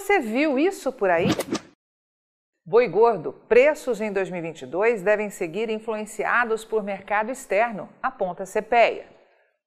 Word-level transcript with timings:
Você 0.00 0.18
viu 0.18 0.58
isso 0.58 0.90
por 0.90 1.10
aí? 1.10 1.28
Boi 2.64 2.88
gordo, 2.88 3.34
preços 3.46 4.00
em 4.00 4.10
2022 4.10 5.02
devem 5.02 5.28
seguir 5.28 5.68
influenciados 5.68 6.64
por 6.64 6.82
mercado 6.82 7.30
externo, 7.30 7.86
aponta 8.02 8.46
CPEA. 8.46 9.06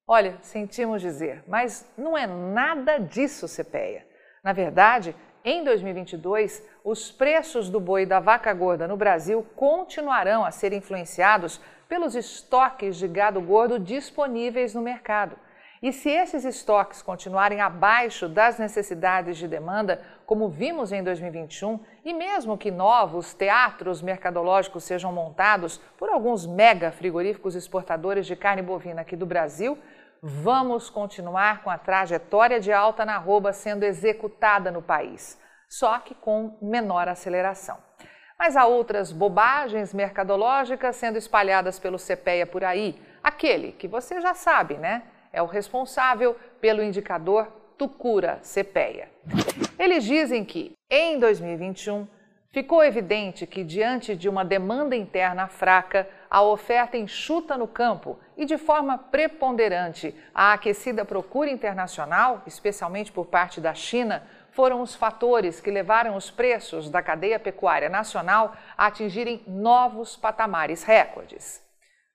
Olha, 0.07 0.39
sentimos 0.41 1.03
dizer, 1.03 1.43
mas 1.47 1.87
não 1.95 2.17
é 2.17 2.25
nada 2.25 2.97
disso, 2.97 3.45
CPEA. 3.47 4.07
Na 4.43 4.53
verdade, 4.53 5.15
em 5.45 5.63
2022, 5.63 6.67
os 6.83 7.11
preços 7.11 7.69
do 7.69 7.79
boi 7.79 8.03
da 8.03 8.19
vaca 8.19 8.51
gorda 8.55 8.87
no 8.87 8.97
Brasil 8.97 9.45
continuarão 9.55 10.43
a 10.43 10.49
ser 10.49 10.73
influenciados 10.73 11.61
pelos 11.87 12.15
estoques 12.15 12.97
de 12.97 13.07
gado 13.07 13.39
gordo 13.39 13.77
disponíveis 13.77 14.73
no 14.73 14.81
mercado. 14.81 15.37
E 15.83 15.91
se 15.91 16.09
esses 16.09 16.45
estoques 16.45 17.01
continuarem 17.01 17.59
abaixo 17.59 18.29
das 18.29 18.57
necessidades 18.57 19.37
de 19.37 19.49
demanda, 19.49 20.01
como 20.25 20.47
vimos 20.47 20.93
em 20.93 21.03
2021, 21.03 21.77
e 22.05 22.13
mesmo 22.13 22.57
que 22.57 22.71
novos 22.71 23.33
teatros 23.33 24.01
mercadológicos 24.01 24.85
sejam 24.85 25.11
montados 25.11 25.79
por 25.97 26.07
alguns 26.07 26.45
mega 26.45 26.89
frigoríficos 26.89 27.53
exportadores 27.53 28.25
de 28.25 28.33
carne 28.33 28.61
bovina 28.61 29.01
aqui 29.01 29.17
do 29.17 29.25
Brasil, 29.25 29.77
vamos 30.21 30.89
continuar 30.89 31.61
com 31.63 31.69
a 31.69 31.77
trajetória 31.77 32.61
de 32.61 32.71
alta 32.71 33.03
na 33.03 33.15
arroba 33.15 33.51
sendo 33.51 33.83
executada 33.83 34.71
no 34.71 34.81
país, 34.81 35.37
só 35.67 35.99
que 35.99 36.15
com 36.15 36.57
menor 36.61 37.09
aceleração. 37.09 37.77
Mas 38.39 38.55
há 38.55 38.65
outras 38.65 39.11
bobagens 39.11 39.93
mercadológicas 39.93 40.95
sendo 40.95 41.17
espalhadas 41.17 41.77
pelo 41.77 41.97
CPEA 41.97 42.47
por 42.47 42.63
aí, 42.63 43.01
aquele 43.21 43.73
que 43.73 43.89
você 43.89 44.21
já 44.21 44.33
sabe, 44.33 44.75
né? 44.75 45.03
É 45.33 45.41
o 45.41 45.47
responsável 45.47 46.37
pelo 46.61 46.83
indicador 46.83 47.51
Tucura 47.77 48.39
CPEA. 48.43 49.09
Eles 49.79 50.03
dizem 50.03 50.45
que, 50.45 50.73
em 50.87 51.19
2021, 51.19 52.07
ficou 52.51 52.83
evidente 52.83 53.47
que, 53.47 53.63
diante 53.63 54.15
de 54.15 54.29
uma 54.29 54.45
demanda 54.45 54.95
interna 54.95 55.47
fraca, 55.47 56.07
a 56.29 56.43
oferta 56.43 56.95
enxuta 56.97 57.57
no 57.57 57.67
campo 57.67 58.19
e, 58.37 58.45
de 58.45 58.59
forma 58.59 58.95
preponderante, 58.95 60.15
a 60.35 60.53
aquecida 60.53 61.03
procura 61.03 61.49
internacional, 61.49 62.43
especialmente 62.45 63.11
por 63.11 63.25
parte 63.25 63.59
da 63.59 63.73
China, 63.73 64.23
foram 64.51 64.81
os 64.81 64.93
fatores 64.93 65.59
que 65.59 65.71
levaram 65.71 66.15
os 66.15 66.29
preços 66.29 66.91
da 66.91 67.01
cadeia 67.01 67.39
pecuária 67.39 67.89
nacional 67.89 68.55
a 68.77 68.85
atingirem 68.85 69.43
novos 69.47 70.15
patamares 70.15 70.83
recordes. 70.83 71.59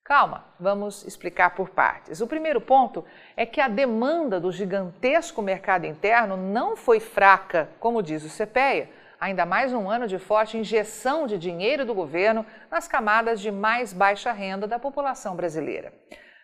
Calma, 0.08 0.46
vamos 0.58 1.06
explicar 1.06 1.54
por 1.54 1.68
partes. 1.68 2.22
O 2.22 2.26
primeiro 2.26 2.62
ponto 2.62 3.04
é 3.36 3.44
que 3.44 3.60
a 3.60 3.68
demanda 3.68 4.40
do 4.40 4.50
gigantesco 4.50 5.42
mercado 5.42 5.84
interno 5.84 6.34
não 6.34 6.74
foi 6.78 6.98
fraca, 6.98 7.68
como 7.78 8.02
diz 8.02 8.24
o 8.24 8.34
CPEA, 8.34 8.88
ainda 9.20 9.44
mais 9.44 9.70
um 9.70 9.90
ano 9.90 10.08
de 10.08 10.18
forte 10.18 10.56
injeção 10.56 11.26
de 11.26 11.36
dinheiro 11.36 11.84
do 11.84 11.92
governo 11.92 12.46
nas 12.70 12.88
camadas 12.88 13.38
de 13.38 13.50
mais 13.50 13.92
baixa 13.92 14.32
renda 14.32 14.66
da 14.66 14.78
população 14.78 15.36
brasileira. 15.36 15.92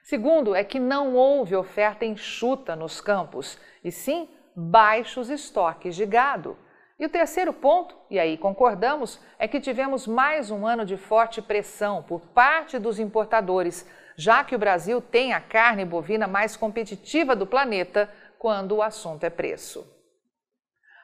Segundo, 0.02 0.54
é 0.54 0.62
que 0.62 0.78
não 0.78 1.14
houve 1.14 1.56
oferta 1.56 2.04
enxuta 2.04 2.76
nos 2.76 3.00
campos, 3.00 3.58
e 3.82 3.90
sim 3.90 4.28
baixos 4.54 5.30
estoques 5.30 5.96
de 5.96 6.04
gado. 6.04 6.58
E 6.98 7.04
o 7.04 7.08
terceiro 7.08 7.52
ponto, 7.52 7.96
e 8.08 8.20
aí 8.20 8.38
concordamos, 8.38 9.20
é 9.36 9.48
que 9.48 9.60
tivemos 9.60 10.06
mais 10.06 10.50
um 10.50 10.64
ano 10.64 10.84
de 10.84 10.96
forte 10.96 11.42
pressão 11.42 12.02
por 12.04 12.20
parte 12.28 12.78
dos 12.78 13.00
importadores, 13.00 13.84
já 14.16 14.44
que 14.44 14.54
o 14.54 14.58
Brasil 14.58 15.00
tem 15.00 15.32
a 15.32 15.40
carne 15.40 15.84
bovina 15.84 16.28
mais 16.28 16.56
competitiva 16.56 17.34
do 17.34 17.46
planeta 17.46 18.08
quando 18.38 18.76
o 18.76 18.82
assunto 18.82 19.24
é 19.24 19.30
preço. 19.30 19.84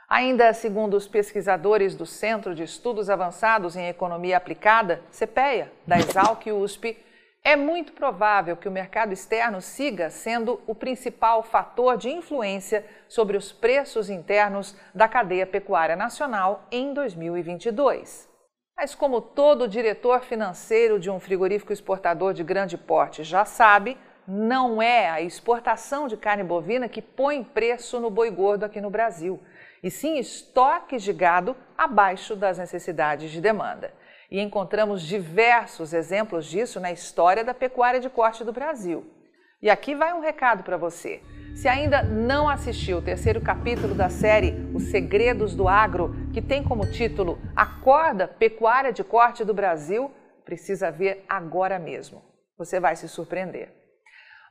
Ainda 0.08 0.52
segundo 0.52 0.94
os 0.94 1.08
pesquisadores 1.08 1.96
do 1.96 2.06
Centro 2.06 2.55
de 2.55 2.62
Estudos 2.62 3.11
Avançados 3.11 3.74
em 3.74 3.88
Economia 3.88 4.36
Aplicada, 4.36 5.02
CPEA, 5.11 5.72
da 5.86 5.98
Exalc 5.98 6.46
USP, 6.46 6.96
é 7.42 7.56
muito 7.56 7.92
provável 7.92 8.56
que 8.56 8.68
o 8.68 8.73
mercado 8.73 9.12
externo 9.12 9.61
siga 9.61 10.11
sendo 10.11 10.61
o 10.67 10.74
principal 10.74 11.42
fator 11.42 11.96
de 11.96 12.11
influência 12.11 12.84
sobre 13.08 13.36
os 13.36 13.51
preços 13.51 14.11
internos 14.11 14.77
da 14.95 15.08
cadeia 15.08 15.46
pecuária 15.46 15.96
nacional 15.96 16.67
em 16.70 16.92
2022. 16.92 18.29
Mas, 18.77 18.95
como 18.95 19.20
todo 19.20 19.68
diretor 19.68 20.20
financeiro 20.20 20.98
de 20.98 21.11
um 21.11 21.18
frigorífico 21.18 21.73
exportador 21.73 22.33
de 22.33 22.45
grande 22.45 22.79
porte 22.79 23.24
já 23.24 23.45
sabe, 23.45 23.96
não 24.27 24.80
é 24.80 25.08
a 25.08 25.20
exportação 25.20 26.06
de 26.06 26.17
carne 26.17 26.45
bovina 26.45 26.89
que 26.89 27.02
põe 27.02 27.42
preço 27.42 27.98
no 27.98 28.11
boi 28.11 28.30
gordo 28.30 28.64
aqui 28.64 28.80
no 28.80 28.90
Brasil 28.90 29.40
e 29.83 29.90
sim 29.90 30.18
estoques 30.18 31.02
de 31.02 31.12
gado 31.12 31.56
abaixo 31.77 32.36
das 32.36 32.58
necessidades 32.58 33.30
de 33.30 33.40
demanda. 33.40 33.92
E 34.30 34.41
encontramos 34.41 35.02
diversos 35.02 35.92
exemplos 35.92 36.46
disso 36.46 36.79
na 36.79 36.92
história 36.92 37.42
da 37.42 37.52
pecuária 37.52 37.98
de 37.98 38.08
corte 38.08 38.45
do 38.45 38.52
Brasil. 38.52 39.05
E 39.61 39.68
aqui 39.68 39.95
vai 39.95 40.14
um 40.14 40.20
recado 40.20 40.63
para 40.63 40.77
você. 40.77 41.20
Se 41.55 41.68
ainda 41.68 42.02
não 42.02 42.48
assistiu 42.48 42.98
o 42.98 43.02
terceiro 43.02 43.41
capítulo 43.41 43.95
da 43.95 44.08
série 44.08 44.55
Os 44.73 44.85
Segredos 44.85 45.55
do 45.55 45.68
Agro, 45.68 46.14
que 46.33 46.41
tem 46.41 46.63
como 46.63 46.91
título 46.91 47.39
Acorda 47.57 48.29
Pecuária 48.29 48.92
de 48.92 49.02
Corte 49.02 49.45
do 49.45 49.52
Brasil, 49.52 50.11
precisa 50.45 50.91
ver 50.91 51.24
agora 51.29 51.79
mesmo. 51.79 52.23
Você 52.57 52.79
vai 52.79 52.95
se 52.95 53.08
surpreender. 53.08 53.74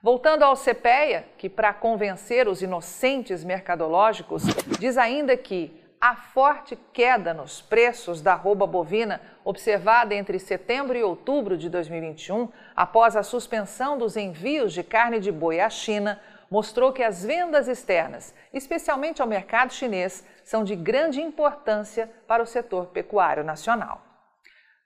Voltando 0.04 0.44
ao 0.44 0.56
CPEA, 0.56 1.26
que 1.38 1.50
para 1.50 1.74
convencer 1.74 2.48
os 2.48 2.62
inocentes 2.62 3.44
mercadológicos, 3.44 4.44
diz 4.80 4.98
ainda 4.98 5.36
que 5.36 5.84
a 6.02 6.16
forte 6.16 6.78
queda 6.94 7.34
nos 7.34 7.62
preços 7.62 8.22
da 8.22 8.34
arroba 8.34 8.66
bovina 8.66 9.22
observada 9.44 10.16
entre 10.16 10.40
setembro 10.40 10.98
e 10.98 11.04
outubro 11.04 11.58
de 11.58 11.70
2021, 11.70 12.48
após 12.74 13.18
a 13.18 13.24
suspensão 13.24 13.98
dos 13.98 14.16
envios 14.16 14.72
de 14.72 14.82
carne 14.82 15.20
de 15.20 15.32
boi 15.32 15.60
à 15.60 15.70
China, 15.70 16.20
mostrou 16.50 16.94
que 16.94 17.04
as 17.04 17.24
vendas 17.24 17.68
externas, 17.68 18.34
especialmente 18.54 19.22
ao 19.22 19.28
mercado 19.28 19.74
chinês, 19.74 20.26
são 20.44 20.64
de 20.64 20.76
grande 20.76 21.22
importância 21.22 22.10
para 22.26 22.42
o 22.42 22.48
setor 22.48 22.88
pecuário 22.88 23.44
nacional. 23.44 24.02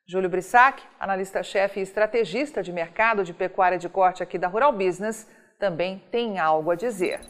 Júlio 0.05 0.29
Brissac, 0.29 0.83
analista-chefe 0.99 1.79
e 1.79 1.83
estrategista 1.83 2.61
de 2.61 2.73
mercado 2.73 3.23
de 3.23 3.33
pecuária 3.33 3.77
de 3.77 3.87
corte 3.87 4.21
aqui 4.21 4.37
da 4.37 4.47
Rural 4.47 4.73
Business, 4.73 5.29
também 5.59 6.03
tem 6.11 6.39
algo 6.39 6.71
a 6.71 6.75
dizer. 6.75 7.21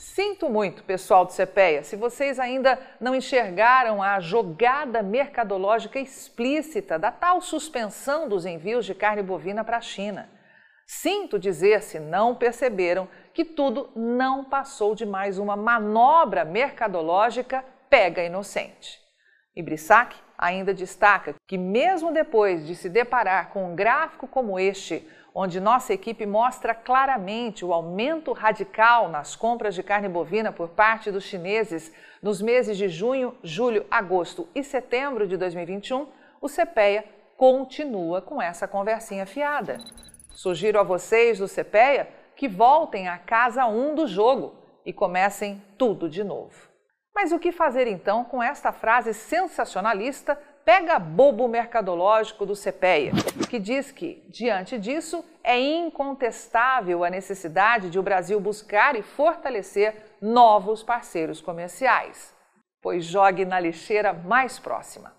Sinto 0.00 0.48
muito, 0.48 0.82
pessoal 0.82 1.26
do 1.26 1.32
CPEA, 1.34 1.84
se 1.84 1.94
vocês 1.94 2.38
ainda 2.38 2.78
não 2.98 3.14
enxergaram 3.14 4.02
a 4.02 4.18
jogada 4.18 5.02
mercadológica 5.02 5.98
explícita 5.98 6.98
da 6.98 7.12
tal 7.12 7.42
suspensão 7.42 8.26
dos 8.26 8.46
envios 8.46 8.86
de 8.86 8.94
carne 8.94 9.22
bovina 9.22 9.62
para 9.62 9.76
a 9.76 9.82
China. 9.82 10.30
Sinto 10.86 11.38
dizer, 11.38 11.82
se 11.82 12.00
não 12.00 12.34
perceberam, 12.34 13.06
que 13.34 13.44
tudo 13.44 13.90
não 13.94 14.42
passou 14.42 14.94
de 14.94 15.04
mais 15.04 15.36
uma 15.36 15.54
manobra 15.54 16.46
mercadológica 16.46 17.62
pega 17.90 18.24
inocente. 18.24 18.98
E 19.54 19.62
Brissac 19.62 20.16
ainda 20.38 20.72
destaca 20.72 21.34
que, 21.46 21.58
mesmo 21.58 22.10
depois 22.10 22.66
de 22.66 22.74
se 22.74 22.88
deparar 22.88 23.50
com 23.50 23.70
um 23.70 23.76
gráfico 23.76 24.26
como 24.26 24.58
este, 24.58 25.06
onde 25.34 25.60
nossa 25.60 25.92
equipe 25.92 26.26
mostra 26.26 26.74
claramente 26.74 27.64
o 27.64 27.72
aumento 27.72 28.32
radical 28.32 29.08
nas 29.08 29.36
compras 29.36 29.74
de 29.74 29.82
carne 29.82 30.08
bovina 30.08 30.52
por 30.52 30.68
parte 30.70 31.10
dos 31.10 31.24
chineses 31.24 31.92
nos 32.22 32.42
meses 32.42 32.76
de 32.76 32.88
junho, 32.88 33.36
julho, 33.42 33.86
agosto 33.90 34.48
e 34.54 34.62
setembro 34.62 35.26
de 35.26 35.36
2021, 35.36 36.08
o 36.40 36.48
CPEA 36.48 37.04
continua 37.36 38.20
com 38.20 38.40
essa 38.40 38.68
conversinha 38.68 39.24
fiada. 39.24 39.78
Sugiro 40.30 40.78
a 40.78 40.82
vocês 40.82 41.38
do 41.38 41.48
CPEA 41.48 42.08
que 42.36 42.48
voltem 42.48 43.08
à 43.08 43.18
casa 43.18 43.66
1 43.66 43.94
do 43.94 44.06
jogo 44.06 44.54
e 44.84 44.92
comecem 44.92 45.62
tudo 45.76 46.08
de 46.08 46.24
novo. 46.24 46.70
Mas 47.14 47.32
o 47.32 47.38
que 47.38 47.52
fazer 47.52 47.86
então 47.86 48.24
com 48.24 48.42
esta 48.42 48.72
frase 48.72 49.12
sensacionalista 49.12 50.38
pega 50.64 50.98
bobo 50.98 51.48
mercadológico 51.48 52.46
do 52.46 52.54
CPEA, 52.54 53.12
que 53.48 53.58
diz 53.58 53.90
que, 53.90 54.24
diante 54.28 54.78
disso, 54.78 55.24
é 55.42 55.58
incontestável 55.58 57.04
a 57.04 57.10
necessidade 57.10 57.90
de 57.90 57.98
o 57.98 58.02
Brasil 58.02 58.38
buscar 58.40 58.94
e 58.96 59.02
fortalecer 59.02 60.16
novos 60.20 60.82
parceiros 60.82 61.40
comerciais? 61.40 62.34
Pois 62.82 63.04
jogue 63.04 63.44
na 63.44 63.58
lixeira 63.58 64.12
mais 64.12 64.58
próxima. 64.58 65.18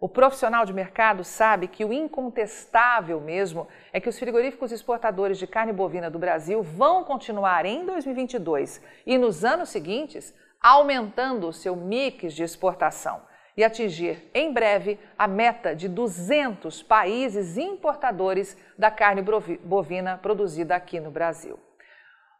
O 0.00 0.08
profissional 0.08 0.64
de 0.64 0.72
mercado 0.72 1.24
sabe 1.24 1.66
que 1.66 1.84
o 1.84 1.92
incontestável 1.92 3.20
mesmo 3.20 3.66
é 3.92 3.98
que 3.98 4.08
os 4.08 4.16
frigoríficos 4.16 4.70
exportadores 4.70 5.38
de 5.38 5.46
carne 5.46 5.72
bovina 5.72 6.08
do 6.08 6.20
Brasil 6.20 6.62
vão 6.62 7.02
continuar 7.02 7.66
em 7.66 7.84
2022 7.84 8.80
e 9.04 9.18
nos 9.18 9.44
anos 9.44 9.70
seguintes 9.70 10.32
aumentando 10.62 11.48
o 11.48 11.52
seu 11.52 11.74
mix 11.74 12.32
de 12.32 12.44
exportação 12.44 13.22
e 13.58 13.64
atingir 13.64 14.30
em 14.32 14.52
breve 14.52 15.00
a 15.18 15.26
meta 15.26 15.74
de 15.74 15.88
200 15.88 16.80
países 16.84 17.58
importadores 17.58 18.56
da 18.78 18.88
carne 18.88 19.20
bovina 19.64 20.16
produzida 20.16 20.76
aqui 20.76 21.00
no 21.00 21.10
Brasil. 21.10 21.58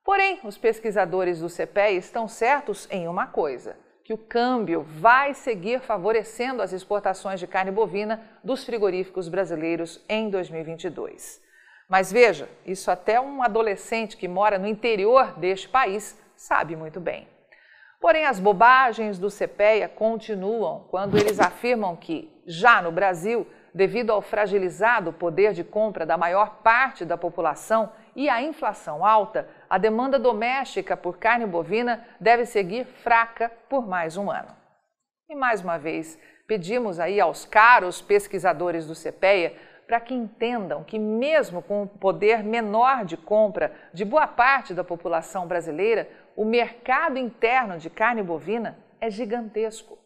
Porém, 0.05 0.39
os 0.45 0.57
pesquisadores 0.57 1.41
do 1.41 1.49
CPE 1.49 1.97
estão 1.97 2.29
certos 2.29 2.87
em 2.89 3.09
uma 3.09 3.27
coisa: 3.27 3.77
que 4.05 4.15
o 4.15 4.17
câmbio 4.17 4.83
vai 4.83 5.35
seguir 5.35 5.81
favorecendo 5.81 6.63
as 6.63 6.73
exportações 6.73 7.41
de 7.41 7.49
carne 7.49 7.73
bovina 7.73 8.23
dos 8.45 8.65
frigoríficos 8.65 9.29
brasileiros 9.29 10.01
em 10.09 10.31
2022. 10.31 11.43
Mas 11.89 12.13
veja, 12.13 12.49
isso 12.65 12.93
até 12.93 13.21
um 13.21 13.43
adolescente 13.43 14.17
que 14.17 14.29
mora 14.29 14.57
no 14.57 14.69
interior 14.69 15.37
deste 15.37 15.69
país 15.69 16.17
sabe 16.37 16.77
muito 16.77 17.01
bem. 17.01 17.27
Porém, 18.01 18.27
as 18.27 18.39
bobagens 18.39 19.19
do 19.19 19.29
CPEA 19.29 19.89
continuam 19.89 20.87
quando 20.91 21.19
eles 21.19 21.41
afirmam 21.41 21.97
que, 21.97 22.33
já 22.47 22.81
no 22.81 22.93
Brasil, 22.93 23.47
devido 23.75 24.11
ao 24.11 24.23
fragilizado 24.23 25.13
poder 25.13 25.53
de 25.53 25.65
compra 25.65 26.07
da 26.07 26.17
maior 26.17 26.63
parte 26.63 27.05
da 27.05 27.17
população 27.17 27.93
e 28.15 28.29
à 28.29 28.41
inflação 28.41 29.05
alta, 29.05 29.49
a 29.69 29.79
demanda 29.79 30.19
doméstica 30.19 30.97
por 30.97 31.19
carne 31.19 31.45
bovina 31.45 32.07
deve 32.21 32.45
seguir 32.47 32.85
fraca 32.85 33.51
por 33.69 33.87
mais 33.87 34.17
um 34.17 34.31
ano. 34.31 34.57
E 35.29 35.35
mais 35.35 35.61
uma 35.61 35.77
vez, 35.77 36.19
pedimos 36.47 36.99
aí 36.99 37.21
aos 37.21 37.45
caros 37.45 38.01
pesquisadores 38.01 38.87
do 38.87 38.95
CPEA 38.95 39.55
para 39.89 40.01
que 40.01 40.15
entendam 40.15 40.85
que, 40.85 40.99
mesmo 40.99 41.63
com 41.63 41.83
o 41.83 41.87
poder 41.87 42.45
menor 42.45 43.05
de 43.05 43.17
compra 43.17 43.73
de 43.93 44.05
boa 44.05 44.27
parte 44.27 44.75
da 44.75 44.85
população 44.85 45.47
brasileira, 45.47 46.09
o 46.39 46.45
mercado 46.45 47.19
interno 47.19 47.79
de 47.79 47.91
carne 47.91 48.23
bovina 48.23 48.79
é 49.01 49.11
gigantesco. 49.11 49.99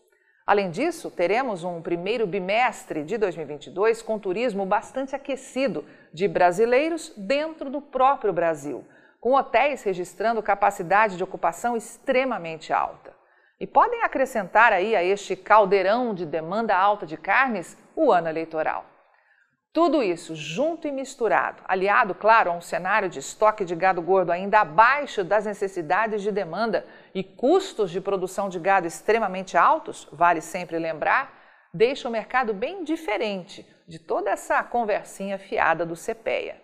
Além 0.46 0.70
disso, 0.70 1.11
teremos 1.11 1.62
um 1.62 1.82
primeiro 1.82 2.26
bimestre 2.26 3.05
de 3.05 3.19
2022 3.19 4.00
com 4.00 4.19
turismo 4.19 4.64
bastante 4.64 5.14
aquecido 5.14 5.84
de 6.11 6.26
brasileiros 6.26 7.12
dentro 7.19 7.69
do 7.69 7.82
próprio 7.82 8.32
Brasil, 8.32 8.82
com 9.20 9.34
hotéis 9.34 9.82
registrando 9.82 10.43
capacidade 10.43 11.19
de 11.19 11.23
ocupação 11.23 11.76
extremamente 11.76 12.73
alta. 12.73 13.12
E 13.61 13.67
podem 13.67 14.02
acrescentar 14.02 14.73
aí 14.73 14.96
a 14.96 15.05
este 15.05 15.37
caldeirão 15.37 16.14
de 16.14 16.25
demanda 16.25 16.75
alta 16.75 17.05
de 17.05 17.19
carnes 17.19 17.76
o 17.94 18.11
ano 18.11 18.31
eleitoral. 18.31 18.87
Tudo 19.72 20.02
isso 20.02 20.36
junto 20.36 20.86
e 20.86 20.92
misturado, 20.92 21.62
aliado, 21.66 22.14
claro, 22.14 22.50
a 22.50 22.54
um 22.54 22.60
cenário 22.60 23.08
de 23.08 23.19
estoque 23.19 23.64
de 23.64 23.74
gado 23.74 24.02
gordo 24.02 24.30
ainda 24.30 24.60
abaixo 24.60 25.24
das 25.24 25.46
necessidades 25.46 26.20
de 26.20 26.30
demanda 26.30 26.86
e 27.14 27.24
custos 27.24 27.90
de 27.90 27.98
produção 27.98 28.50
de 28.50 28.58
gado 28.58 28.86
extremamente 28.86 29.56
altos, 29.56 30.06
vale 30.12 30.42
sempre 30.42 30.78
lembrar, 30.78 31.32
deixa 31.72 32.06
o 32.06 32.12
mercado 32.12 32.52
bem 32.52 32.84
diferente 32.84 33.66
de 33.88 33.98
toda 33.98 34.30
essa 34.30 34.62
conversinha 34.62 35.38
fiada 35.38 35.86
do 35.86 35.94
CPEA. 35.96 36.60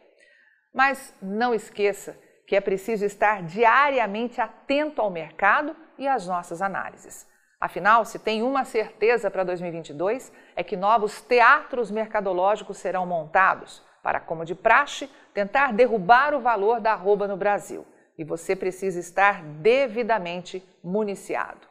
Mas 0.74 1.14
não 1.22 1.54
esqueça 1.54 2.14
que 2.46 2.54
é 2.54 2.60
preciso 2.60 3.06
estar 3.06 3.42
diariamente 3.42 4.38
atento 4.38 5.00
ao 5.00 5.10
mercado 5.10 5.74
e 5.96 6.06
às 6.06 6.26
nossas 6.26 6.60
análises. 6.60 7.26
Afinal, 7.60 8.04
se 8.04 8.20
tem 8.20 8.42
uma 8.42 8.64
certeza 8.64 9.30
para 9.30 9.42
2022, 9.42 10.32
é 10.54 10.62
que 10.62 10.76
novos 10.76 11.20
teatros 11.20 11.90
mercadológicos 11.90 12.78
serão 12.78 13.04
montados 13.04 13.82
para, 14.00 14.20
como 14.20 14.44
de 14.44 14.54
praxe, 14.54 15.10
tentar 15.34 15.72
derrubar 15.72 16.34
o 16.34 16.40
valor 16.40 16.80
da 16.80 16.92
arroba 16.92 17.26
no 17.26 17.36
Brasil. 17.36 17.84
E 18.16 18.22
você 18.22 18.54
precisa 18.54 19.00
estar 19.00 19.42
devidamente 19.42 20.66
municiado. 20.82 21.66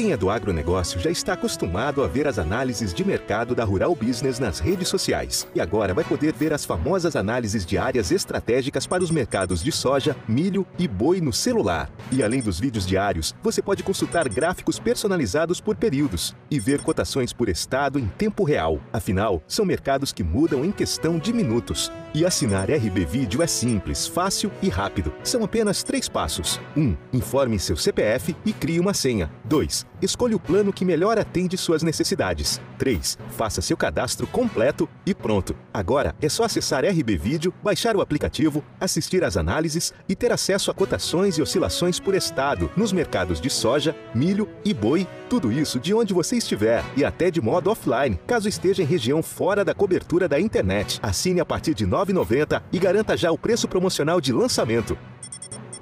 Quem 0.00 0.12
é 0.12 0.16
do 0.16 0.30
agronegócio 0.30 0.98
já 0.98 1.10
está 1.10 1.34
acostumado 1.34 2.02
a 2.02 2.06
ver 2.06 2.26
as 2.26 2.38
análises 2.38 2.94
de 2.94 3.04
mercado 3.04 3.54
da 3.54 3.64
Rural 3.64 3.94
Business 3.94 4.38
nas 4.38 4.58
redes 4.58 4.88
sociais. 4.88 5.46
E 5.54 5.60
agora 5.60 5.92
vai 5.92 6.02
poder 6.02 6.32
ver 6.32 6.54
as 6.54 6.64
famosas 6.64 7.16
análises 7.16 7.66
diárias 7.66 8.10
estratégicas 8.10 8.86
para 8.86 9.04
os 9.04 9.10
mercados 9.10 9.62
de 9.62 9.70
soja, 9.70 10.16
milho 10.26 10.66
e 10.78 10.88
boi 10.88 11.20
no 11.20 11.34
celular. 11.34 11.90
E 12.10 12.22
além 12.22 12.40
dos 12.40 12.58
vídeos 12.58 12.86
diários, 12.86 13.34
você 13.42 13.60
pode 13.60 13.82
consultar 13.82 14.26
gráficos 14.26 14.78
personalizados 14.78 15.60
por 15.60 15.76
períodos 15.76 16.34
e 16.50 16.58
ver 16.58 16.80
cotações 16.80 17.30
por 17.30 17.50
estado 17.50 17.98
em 17.98 18.06
tempo 18.06 18.42
real. 18.42 18.80
Afinal, 18.94 19.42
são 19.46 19.66
mercados 19.66 20.14
que 20.14 20.24
mudam 20.24 20.64
em 20.64 20.72
questão 20.72 21.18
de 21.18 21.30
minutos. 21.30 21.92
E 22.14 22.24
assinar 22.24 22.70
RB 22.70 23.04
Vídeo 23.04 23.42
é 23.42 23.46
simples, 23.46 24.06
fácil 24.06 24.50
e 24.62 24.70
rápido. 24.70 25.12
São 25.22 25.44
apenas 25.44 25.82
três 25.82 26.08
passos. 26.08 26.58
1. 26.74 26.80
Um, 26.80 26.96
informe 27.12 27.58
seu 27.58 27.76
CPF 27.76 28.34
e 28.46 28.52
crie 28.54 28.80
uma 28.80 28.94
senha. 28.94 29.30
2 29.44 29.89
escolha 30.02 30.36
o 30.36 30.40
plano 30.40 30.72
que 30.72 30.84
melhor 30.84 31.18
atende 31.18 31.56
suas 31.56 31.82
necessidades. 31.82 32.60
3. 32.78 33.18
Faça 33.30 33.60
seu 33.60 33.76
cadastro 33.76 34.26
completo 34.26 34.88
e 35.04 35.14
pronto. 35.14 35.54
Agora 35.72 36.14
é 36.20 36.28
só 36.28 36.44
acessar 36.44 36.84
RB 36.84 37.16
Vídeo, 37.16 37.52
baixar 37.62 37.96
o 37.96 38.00
aplicativo, 38.00 38.64
assistir 38.80 39.22
às 39.24 39.36
análises 39.36 39.92
e 40.08 40.16
ter 40.16 40.32
acesso 40.32 40.70
a 40.70 40.74
cotações 40.74 41.36
e 41.36 41.42
oscilações 41.42 42.00
por 42.00 42.14
estado 42.14 42.70
nos 42.76 42.92
mercados 42.92 43.40
de 43.40 43.50
soja, 43.50 43.94
milho 44.14 44.48
e 44.64 44.72
boi. 44.72 45.06
Tudo 45.28 45.52
isso 45.52 45.78
de 45.78 45.94
onde 45.94 46.12
você 46.12 46.36
estiver 46.36 46.84
e 46.96 47.04
até 47.04 47.30
de 47.30 47.40
modo 47.40 47.70
offline, 47.70 48.18
caso 48.26 48.48
esteja 48.48 48.82
em 48.82 48.86
região 48.86 49.22
fora 49.22 49.64
da 49.64 49.74
cobertura 49.74 50.28
da 50.28 50.40
internet. 50.40 50.98
Assine 51.02 51.40
a 51.40 51.44
partir 51.44 51.74
de 51.74 51.84
R$ 51.84 51.90
9,90 51.90 52.62
e 52.72 52.78
garanta 52.78 53.16
já 53.16 53.30
o 53.30 53.38
preço 53.38 53.68
promocional 53.68 54.20
de 54.20 54.32
lançamento. 54.32 54.98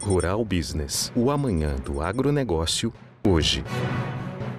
Rural 0.02 0.44
Business, 0.44 1.12
o 1.14 1.30
amanhã 1.30 1.76
do 1.76 2.00
agronegócio, 2.00 2.92
hoje. 3.24 3.62